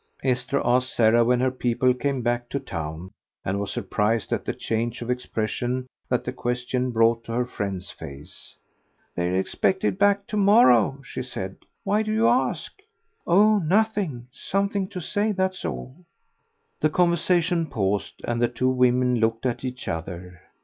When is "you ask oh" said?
12.11-13.59